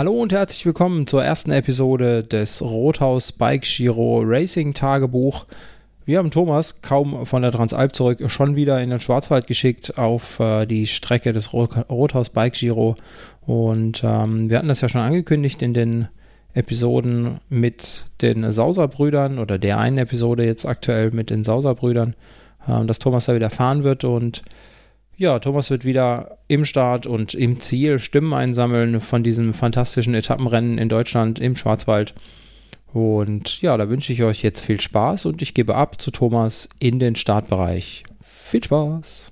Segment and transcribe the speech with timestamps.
[0.00, 5.44] Hallo und herzlich willkommen zur ersten Episode des Rothaus Bike Giro Racing Tagebuch.
[6.06, 10.40] Wir haben Thomas kaum von der Transalp zurück schon wieder in den Schwarzwald geschickt auf
[10.40, 12.96] äh, die Strecke des Rothaus Bike Giro.
[13.42, 16.08] Und ähm, wir hatten das ja schon angekündigt in den
[16.54, 22.14] Episoden mit den Sauser-Brüdern oder der einen Episode jetzt aktuell mit den Sauser-Brüdern,
[22.66, 24.04] äh, dass Thomas da wieder fahren wird.
[24.04, 24.44] Und
[25.20, 30.78] ja, Thomas wird wieder im Start und im Ziel Stimmen einsammeln von diesem fantastischen Etappenrennen
[30.78, 32.14] in Deutschland im Schwarzwald.
[32.94, 36.70] Und ja, da wünsche ich euch jetzt viel Spaß und ich gebe ab zu Thomas
[36.78, 38.04] in den Startbereich.
[38.22, 39.28] Viel Spaß!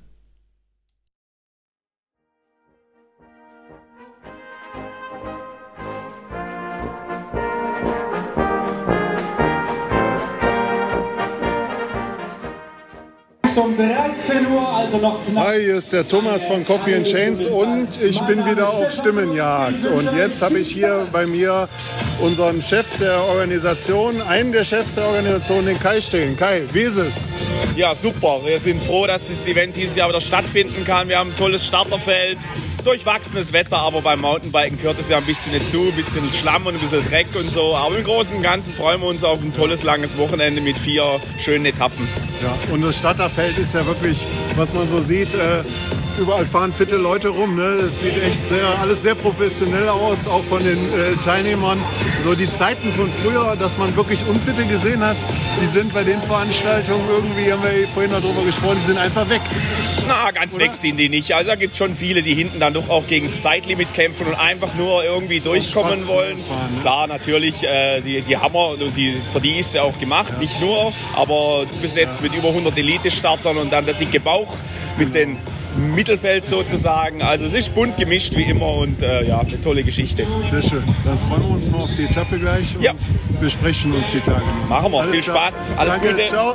[13.59, 15.47] Um 13 Uhr, also noch knapp.
[15.49, 19.87] Hi, hier ist der Thomas von Coffee and Chains und ich bin wieder auf Stimmenjagd.
[19.87, 21.69] Und jetzt habe ich hier bei mir
[22.21, 26.37] unseren Chef der Organisation, einen der Chefs der Organisation, den Kai stehen.
[26.37, 27.27] Kai, wie ist es?
[27.77, 28.41] Ja, super.
[28.45, 31.09] Wir sind froh, dass das Event dieses Jahr wieder stattfinden kann.
[31.09, 32.39] Wir haben ein tolles Starterfeld
[32.89, 36.75] durchwachsenes Wetter, aber beim Mountainbiken gehört es ja ein bisschen dazu, ein bisschen Schlamm und
[36.75, 37.77] ein bisschen Dreck und so.
[37.77, 41.21] Aber im Großen und Ganzen freuen wir uns auf ein tolles, langes Wochenende mit vier
[41.39, 42.09] schönen Etappen.
[42.43, 45.65] Ja, und das Starterfeld ist ja wirklich, was man so sieht, äh,
[46.19, 47.57] überall fahren fitte Leute rum.
[47.57, 47.63] Ne?
[47.63, 51.79] Es sieht echt sehr, alles sehr professionell aus, auch von den äh, Teilnehmern.
[52.25, 55.19] So die Zeiten von früher, dass man wirklich Unfitte gesehen hat,
[55.61, 59.43] die sind bei den Veranstaltungen irgendwie, haben wir vorhin darüber gesprochen, die sind einfach weg.
[60.09, 60.65] Na, ganz Oder?
[60.65, 61.33] weg sind die nicht.
[61.35, 64.27] Also da gibt es schon viele, die hinten dann doch auch gegen das Zeitlimit kämpfen
[64.27, 66.39] und einfach nur irgendwie durchkommen wollen.
[66.45, 66.81] Fahren, ne?
[66.81, 70.39] Klar, natürlich, äh, die, die Hammer, die, für die ist ja auch gemacht, ja.
[70.39, 74.57] nicht nur, aber du bist jetzt mit über 100 Elite-Startern und dann der dicke Bauch
[74.97, 75.37] mit den
[75.77, 77.23] Mittelfeld sozusagen.
[77.23, 80.27] Also es ist bunt gemischt wie immer und äh, ja, eine tolle Geschichte.
[80.51, 80.83] Sehr schön.
[81.05, 82.93] Dann freuen wir uns mal auf die Etappe gleich und ja.
[83.41, 84.43] besprechen uns die Tage.
[84.69, 85.01] Machen wir.
[85.01, 85.23] Alles Viel.
[85.23, 85.73] Spaß.
[85.77, 86.11] Alles Danke.
[86.11, 86.25] Gute.
[86.27, 86.55] Ciao.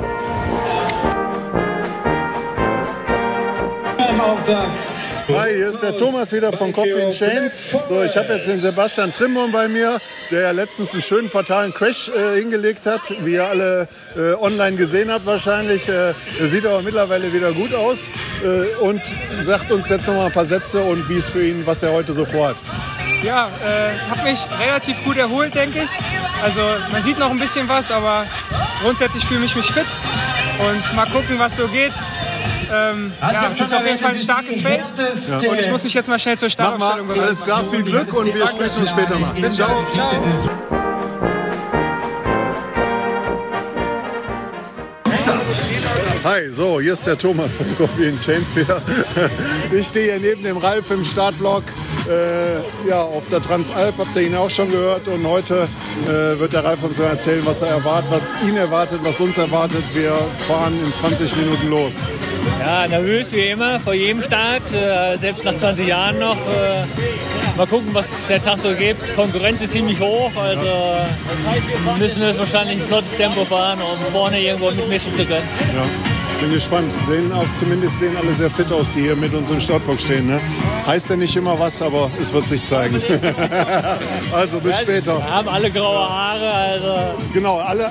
[4.24, 7.72] Hi, hier ist der Thomas wieder von Coffee and Chains.
[7.72, 9.98] So, ich habe jetzt den Sebastian Trimmon bei mir,
[10.30, 13.86] der letztens einen schönen fatalen Crash äh, hingelegt hat, wie ihr alle
[14.16, 15.90] äh, online gesehen habt wahrscheinlich.
[15.90, 18.08] Äh, er sieht aber mittlerweile wieder gut aus
[18.42, 19.02] äh, und
[19.42, 21.92] sagt uns jetzt noch mal ein paar Sätze und wie es für ihn, was er
[21.92, 22.56] heute so vorhat.
[23.22, 25.90] Ja, äh, habe mich relativ gut erholt, denke ich.
[26.42, 28.24] Also man sieht noch ein bisschen was, aber
[28.82, 29.86] grundsätzlich fühle ich mich fit
[30.60, 31.92] und mal gucken, was so geht.
[32.74, 34.84] Ähm, also ja, das ist auf jeden Fall ein starkes Feld.
[35.28, 35.50] Ja.
[35.50, 37.26] Und ich muss mich jetzt mal schnell zur Startaufstellung bereiten.
[37.26, 39.32] Alles klar, viel Glück und wir sprechen uns später mal.
[39.34, 39.84] Bis Ciao.
[39.94, 40.10] Ciao.
[46.24, 48.80] Hi, so, hier ist der Thomas von Coffee and Chains wieder.
[49.70, 51.64] Ich stehe hier neben dem Ralf im Startblock.
[52.08, 55.68] Äh, ja, auf der Transalp habt ihr ihn auch schon gehört und heute
[56.04, 59.84] äh, wird der Ralf uns erzählen, was er erwartet, was ihn erwartet, was uns erwartet.
[59.92, 60.12] Wir
[60.48, 61.94] fahren in 20 Minuten los.
[62.60, 66.36] Ja, nervös wie immer vor jedem Start, äh, selbst nach 20 Jahren noch.
[66.36, 69.14] Äh, mal gucken, was der Tag so gibt.
[69.14, 70.96] Konkurrenz ist ziemlich hoch, also
[71.98, 75.48] müssen wir wahrscheinlich ein flottes Tempo fahren, um vorne irgendwo mitmischen zu können.
[75.74, 76.13] Ja.
[76.40, 76.92] Bin gespannt.
[77.08, 80.26] Sehen auch zumindest sehen alle sehr fit aus, die hier mit uns im Startbox stehen.
[80.26, 80.40] Ne?
[80.86, 83.00] Heißt ja nicht immer was, aber es wird sich zeigen.
[84.32, 85.18] also bis später.
[85.18, 86.52] Wir haben alle graue Haare.
[86.52, 86.94] Also.
[87.32, 87.90] Genau, alle,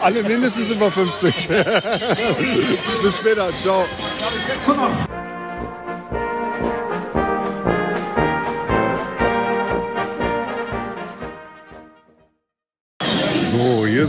[0.00, 1.48] alle mindestens über 50.
[3.02, 3.48] bis später.
[3.58, 3.84] Ciao.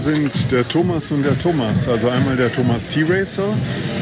[0.03, 1.87] Sind der Thomas und der Thomas.
[1.87, 3.47] Also einmal der Thomas T-Racer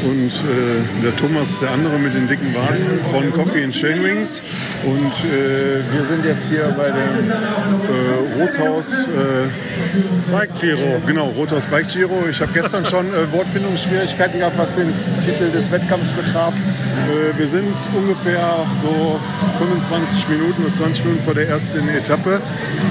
[0.04, 4.42] und äh, der Thomas, der andere mit den dicken Waden von Coffee and Chain Rings.
[4.84, 11.00] Und äh, wir sind jetzt hier bei dem äh, Rothaus äh, Bike Giro.
[11.06, 12.26] Genau, Rothaus Bike Giro.
[12.28, 14.92] Ich habe gestern schon äh, Wortfindungsschwierigkeiten gehabt, was den
[15.24, 16.54] Titel des Wettkampfs betraf.
[16.92, 19.18] Äh, wir sind ungefähr so
[19.58, 22.40] 25 Minuten oder 20 Minuten vor der ersten Etappe.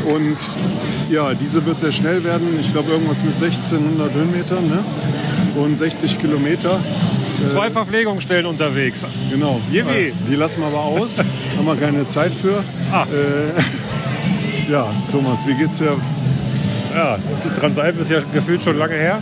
[0.05, 0.37] Und
[1.09, 2.59] ja, diese wird sehr schnell werden.
[2.59, 4.83] Ich glaube, irgendwas mit 1600 Höhenmetern ne?
[5.55, 6.79] und 60 Kilometer.
[7.45, 9.05] Zwei äh, Verpflegungsstellen unterwegs.
[9.29, 9.59] Genau.
[9.71, 11.19] Äh, die lassen wir aber aus.
[11.57, 12.63] Haben wir keine Zeit für.
[12.91, 13.03] Ah.
[13.03, 15.97] Äh, ja, Thomas, wie geht's dir?
[16.95, 19.21] Ja, die Transalp ist ja gefühlt schon lange her.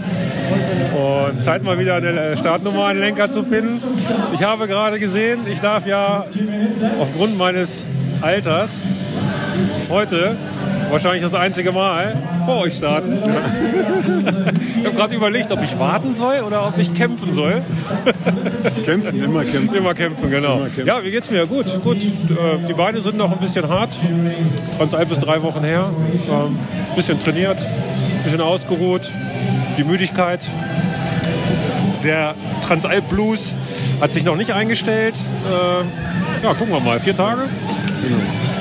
[0.94, 3.82] Und Zeit mal wieder eine Startnummer an den Lenker zu pinnen.
[4.34, 6.26] Ich habe gerade gesehen, ich darf ja
[7.00, 7.86] aufgrund meines
[8.22, 8.82] Alters
[9.90, 10.36] heute
[10.90, 12.16] wahrscheinlich das einzige Mal
[12.46, 13.20] vor euch starten.
[14.80, 17.62] Ich habe gerade überlegt, ob ich warten soll oder ob ich kämpfen soll.
[18.84, 19.76] Kämpfen, immer kämpfen.
[19.76, 20.56] Immer kämpfen, genau.
[20.56, 20.88] Immer kämpfen.
[20.88, 21.46] Ja, wie geht's mir?
[21.46, 21.98] Gut, gut.
[21.98, 24.00] Äh, Die Beine sind noch ein bisschen hart.
[24.78, 25.92] Transalp ist drei Wochen her.
[26.30, 26.58] Ähm,
[26.96, 27.58] bisschen trainiert,
[28.24, 29.12] bisschen ausgeruht.
[29.80, 30.42] Die Müdigkeit.
[32.04, 32.36] Der
[32.68, 33.56] Transalp Blues
[34.02, 35.16] hat sich noch nicht eingestellt.
[35.50, 37.00] Äh, ja, gucken wir mal.
[37.00, 37.44] Vier Tage.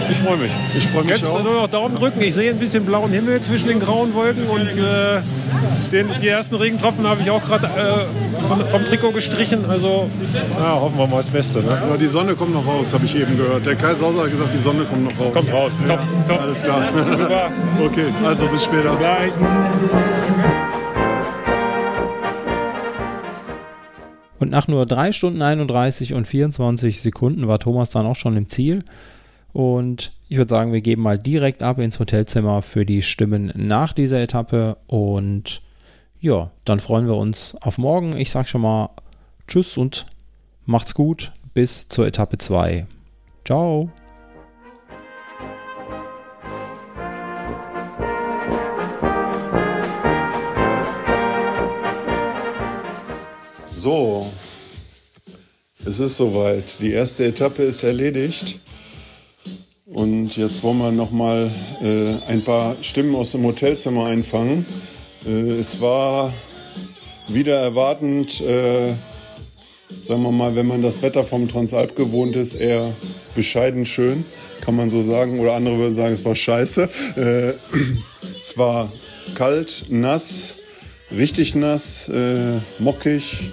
[0.09, 0.53] Ich freue mich.
[0.77, 1.43] Ich freue mich Jetzt auch.
[1.43, 2.21] nur noch Daumen drücken.
[2.21, 5.21] Ich sehe ein bisschen blauen Himmel zwischen den grauen Wolken und äh,
[5.91, 9.69] den, die ersten Regentropfen habe ich auch gerade äh, vom, vom Trikot gestrichen.
[9.69, 10.09] Also
[10.57, 11.65] ja, hoffen wir mal das Beste.
[11.65, 11.83] Ne?
[11.83, 13.67] Aber die Sonne kommt noch raus, habe ich eben gehört.
[13.67, 15.35] Der Kai Sauser hat gesagt, die Sonne kommt noch raus.
[15.35, 15.73] Kommt raus.
[15.85, 15.99] Top,
[16.29, 16.41] top.
[16.43, 16.83] Alles klar.
[16.93, 17.51] Super.
[17.85, 18.95] okay, also bis später.
[18.97, 19.33] Gleich.
[24.39, 28.47] Und nach nur 3 Stunden 31 und 24 Sekunden war Thomas dann auch schon im
[28.47, 28.85] Ziel.
[29.53, 33.93] Und ich würde sagen, wir geben mal direkt ab ins Hotelzimmer für die Stimmen nach
[33.93, 34.77] dieser Etappe.
[34.87, 35.63] Und
[36.21, 38.17] ja, dann freuen wir uns auf morgen.
[38.17, 38.91] Ich sage schon mal
[39.47, 40.07] Tschüss und
[40.67, 41.33] macht's gut.
[41.55, 42.87] Bis zur Etappe 2.
[43.45, 43.91] Ciao.
[53.79, 54.27] So,
[55.87, 56.81] es ist soweit.
[56.81, 58.59] Die erste Etappe ist erledigt.
[59.87, 61.49] Und jetzt wollen wir noch mal
[61.81, 64.67] äh, ein paar Stimmen aus dem Hotelzimmer einfangen.
[65.25, 66.33] Äh, es war
[67.29, 68.95] wieder erwartend, äh,
[70.01, 72.97] sagen wir mal, wenn man das Wetter vom Transalp gewohnt ist, eher
[73.37, 74.25] bescheiden schön,
[74.61, 75.39] kann man so sagen.
[75.39, 76.89] Oder andere würden sagen, es war scheiße.
[77.15, 77.53] Äh,
[78.43, 78.93] es war
[79.37, 80.57] kalt, nass,
[81.13, 83.53] richtig nass, äh, mockig.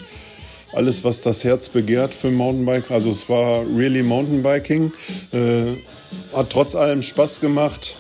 [0.75, 2.92] Alles, was das Herz begehrt für Mountainbike.
[2.92, 4.92] Also es war really Mountainbiking.
[5.31, 5.77] Äh,
[6.36, 7.95] hat trotz allem Spaß gemacht.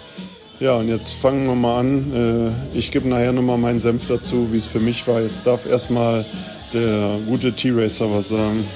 [0.59, 2.53] Ja, und jetzt fangen wir mal an.
[2.73, 5.21] Äh, ich gebe nachher nochmal meinen Senf dazu, wie es für mich war.
[5.21, 6.25] Jetzt darf erstmal
[6.73, 8.67] der gute T-Racer was sagen.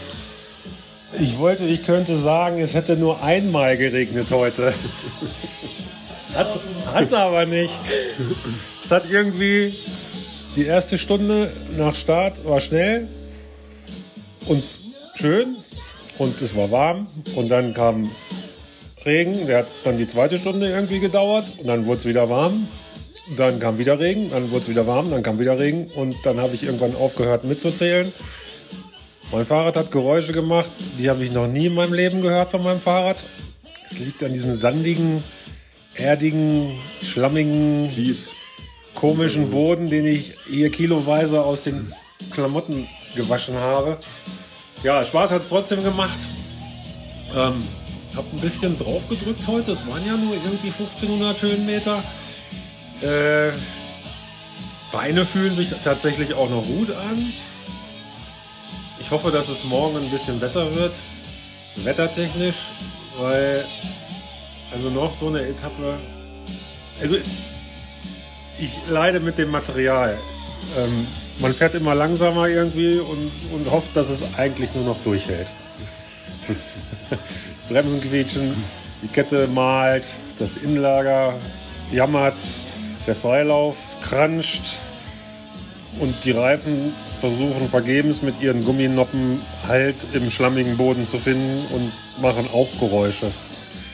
[1.19, 4.73] Ich wollte, ich könnte sagen, es hätte nur einmal geregnet heute.
[6.33, 6.57] Hat's,
[6.93, 7.77] hat's aber nicht.
[8.81, 9.73] Es hat irgendwie
[10.55, 13.09] die erste Stunde nach Start war schnell
[14.49, 14.63] und
[15.13, 15.57] schön
[16.17, 18.11] und es war warm und dann kam
[19.05, 22.67] Regen, der hat dann die zweite Stunde irgendwie gedauert und dann wurde es wieder warm.
[23.37, 26.39] Dann kam wieder Regen, dann wurde es wieder warm, dann kam wieder Regen und dann
[26.39, 28.11] habe ich irgendwann aufgehört mitzuzählen.
[29.31, 32.63] Mein Fahrrad hat Geräusche gemacht, die habe ich noch nie in meinem Leben gehört von
[32.63, 33.27] meinem Fahrrad.
[33.85, 35.23] Es liegt an diesem sandigen,
[35.93, 36.71] erdigen,
[37.03, 38.35] schlammigen, Kies.
[38.95, 41.93] komischen Boden, den ich hier kiloweise aus den
[42.31, 43.97] Klamotten gewaschen habe.
[44.83, 46.19] Ja, Spaß hat es trotzdem gemacht.
[47.35, 47.67] Ähm,
[48.15, 49.71] hab ein bisschen drauf gedrückt heute.
[49.71, 52.03] Es waren ja nur irgendwie 1500 Höhenmeter.
[53.01, 53.51] Äh,
[54.91, 57.33] Beine fühlen sich tatsächlich auch noch gut an.
[58.99, 60.95] Ich hoffe, dass es morgen ein bisschen besser wird,
[61.75, 62.67] wettertechnisch,
[63.17, 63.65] weil
[64.71, 65.97] also noch so eine Etappe.
[67.01, 67.17] Also
[68.57, 70.17] ich leide mit dem Material.
[70.77, 71.07] Ähm,
[71.39, 75.47] man fährt immer langsamer irgendwie und, und hofft, dass es eigentlich nur noch durchhält.
[77.69, 78.55] Bremsen quietschen,
[79.01, 80.07] die Kette malt,
[80.37, 81.35] das Innenlager
[81.91, 82.37] jammert,
[83.07, 84.79] der Freilauf kranscht
[85.99, 91.91] und die Reifen versuchen vergebens mit ihren Gumminoppen Halt im schlammigen Boden zu finden und
[92.21, 93.31] machen auch Geräusche.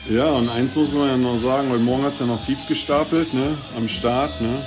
[0.08, 2.66] Ja, und eins muss man ja noch sagen, weil morgen hast du ja noch tief
[2.68, 3.58] gestapelt, ne?
[3.76, 4.62] Am Start, ne?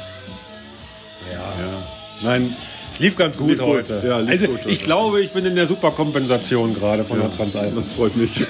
[1.31, 1.39] Ja.
[1.39, 1.83] Ja.
[2.21, 2.55] Nein,
[2.99, 3.67] lief ganz gut Lief gut.
[3.67, 4.01] heute.
[4.05, 4.83] Ja, lief also gut ich heute.
[4.85, 7.75] glaube, ich bin in der Superkompensation gerade von der Transalp.
[7.75, 8.45] das freut mich.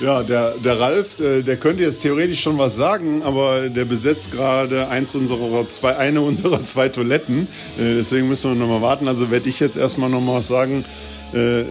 [0.00, 4.30] ja, der, der Ralf, äh, der könnte jetzt theoretisch schon was sagen, aber der besetzt
[4.32, 7.48] gerade eins unserer zwei, eine unserer zwei Toiletten.
[7.78, 9.08] Äh, Deswegen müssen wir noch mal warten.
[9.08, 10.84] Also werde ich jetzt erstmal noch mal was sagen.
[11.32, 11.64] Äh,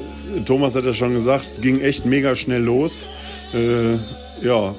[0.45, 3.09] Thomas hat ja schon gesagt, es ging echt mega schnell los.
[4.41, 4.75] Ja,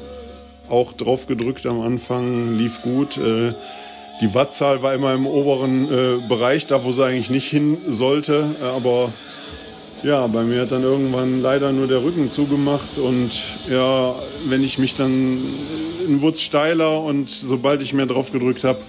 [0.69, 3.17] auch drauf gedrückt am Anfang, lief gut.
[3.17, 3.55] Äh,
[4.21, 8.57] die Wattzahl war immer im oberen äh, Bereich, da wo sie eigentlich nicht hin sollte.
[8.61, 9.13] Äh, Aber
[10.03, 12.99] ja, bei mir hat dann irgendwann leider nur der Rücken zugemacht.
[12.99, 13.31] Und
[13.71, 14.15] ja,
[14.47, 15.41] wenn ich mich dann,
[16.07, 18.81] wurde es steiler und sobald ich mehr drauf gedrückt habe,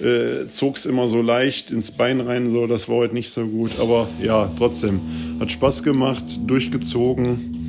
[0.00, 2.50] äh, zog es immer so leicht ins Bein rein.
[2.50, 3.78] So, das war heute nicht so gut.
[3.78, 5.00] Aber ja, trotzdem,
[5.40, 7.59] hat Spaß gemacht, durchgezogen.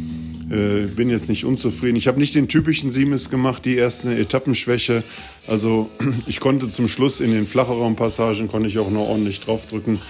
[0.51, 1.95] Äh, bin jetzt nicht unzufrieden.
[1.95, 5.03] Ich habe nicht den typischen Siemes gemacht, die erste Etappenschwäche.
[5.47, 5.89] Also
[6.27, 10.01] ich konnte zum Schluss in den flacheren Passagen konnte ich auch noch ordentlich draufdrücken.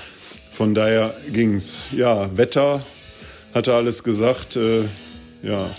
[0.50, 1.89] Von daher ging's.
[1.95, 2.86] Ja, Wetter
[3.53, 4.55] hatte alles gesagt.
[4.55, 4.86] Äh,
[5.43, 5.75] ja,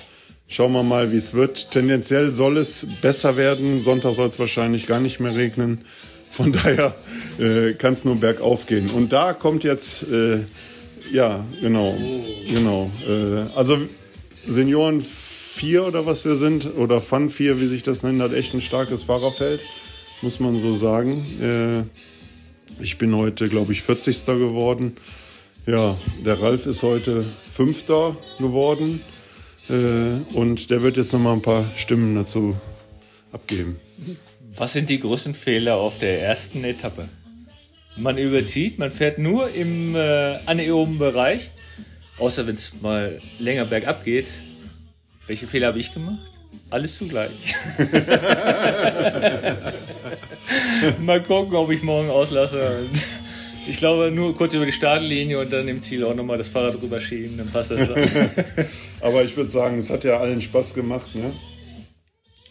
[0.52, 1.70] Schauen wir mal, wie es wird.
[1.70, 3.80] Tendenziell soll es besser werden.
[3.80, 5.80] Sonntag soll es wahrscheinlich gar nicht mehr regnen.
[6.28, 6.94] Von daher
[7.38, 8.90] äh, kann es nur bergauf gehen.
[8.90, 10.40] Und da kommt jetzt, äh,
[11.10, 11.96] ja, genau,
[12.46, 12.90] genau.
[13.08, 13.78] Äh, also
[14.46, 18.54] Senioren 4 oder was wir sind, oder Fun 4, wie sich das nennt, hat echt
[18.54, 19.62] ein starkes Fahrerfeld,
[20.20, 21.24] muss man so sagen.
[21.40, 24.26] Äh, ich bin heute, glaube ich, 40.
[24.26, 24.96] geworden.
[25.66, 29.02] Ja, der Ralf ist heute Fünfter geworden.
[29.68, 32.56] Äh, und der wird jetzt noch mal ein paar Stimmen dazu
[33.30, 33.76] abgeben.
[34.56, 37.08] Was sind die größten Fehler auf der ersten Etappe?
[37.96, 41.50] Man überzieht, man fährt nur im äh, anaeroben Bereich,
[42.22, 44.28] außer wenn es mal länger bergab geht.
[45.26, 46.20] Welche Fehler habe ich gemacht?
[46.70, 47.32] Alles zugleich.
[51.00, 52.86] mal gucken, ob ich morgen auslasse.
[53.68, 56.80] Ich glaube, nur kurz über die Startlinie und dann im Ziel auch nochmal das Fahrrad
[56.80, 57.88] rüber schieben, dann passt das.
[59.00, 61.32] Aber ich würde sagen, es hat ja allen Spaß gemacht, ne?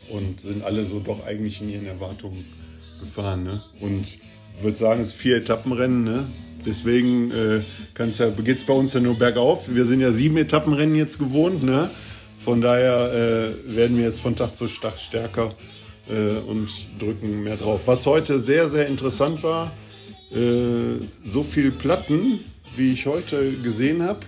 [0.09, 2.45] Und sind alle so doch eigentlich in ihren Erwartungen
[2.99, 3.63] gefahren, ne?
[3.79, 4.05] Und
[4.61, 6.27] würde sagen, es ist vier Etappenrennen, ne?
[6.65, 7.63] Deswegen äh,
[7.97, 9.73] ja, geht es bei uns ja nur bergauf.
[9.73, 11.89] Wir sind ja sieben Etappenrennen jetzt gewohnt, ne?
[12.37, 15.53] Von daher äh, werden wir jetzt von Tag zu Tag stärker
[16.09, 17.81] äh, und drücken mehr drauf.
[17.85, 19.71] Was heute sehr, sehr interessant war,
[20.31, 22.39] äh, so viel Platten,
[22.75, 24.21] wie ich heute gesehen habe,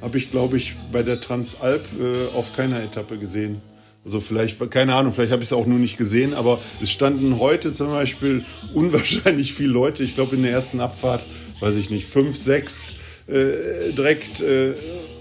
[0.00, 3.60] habe ich, glaube ich, bei der Transalp äh, auf keiner Etappe gesehen.
[4.04, 7.38] Also vielleicht, keine Ahnung, vielleicht habe ich es auch nur nicht gesehen, aber es standen
[7.38, 10.02] heute zum Beispiel unwahrscheinlich viele Leute.
[10.04, 11.26] Ich glaube, in der ersten Abfahrt,
[11.60, 12.94] weiß ich nicht, fünf, sechs
[13.26, 14.74] äh, direkt äh,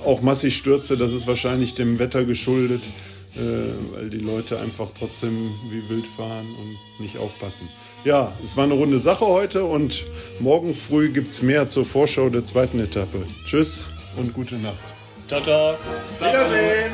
[0.06, 0.98] auch massig Stürze.
[0.98, 2.90] Das ist wahrscheinlich dem Wetter geschuldet,
[3.36, 3.40] äh,
[3.94, 7.68] weil die Leute einfach trotzdem wie wild fahren und nicht aufpassen.
[8.04, 10.06] Ja, es war eine runde Sache heute und
[10.40, 13.26] morgen früh gibt es mehr zur Vorschau der zweiten Etappe.
[13.46, 14.80] Tschüss und gute Nacht.
[15.28, 15.76] Ciao, ciao.
[16.20, 16.92] Wiedersehen.